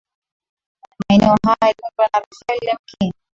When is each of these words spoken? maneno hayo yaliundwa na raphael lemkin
maneno 0.99 1.25
hayo 1.25 1.57
yaliundwa 1.61 2.09
na 2.13 2.19
raphael 2.19 2.59
lemkin 2.65 3.13